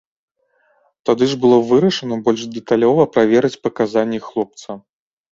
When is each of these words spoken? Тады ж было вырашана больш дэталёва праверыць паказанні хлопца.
Тады 1.09 1.25
ж 1.33 1.35
было 1.43 1.57
вырашана 1.71 2.15
больш 2.27 2.41
дэталёва 2.55 3.03
праверыць 3.17 3.61
паказанні 3.67 4.19
хлопца. 4.29 4.69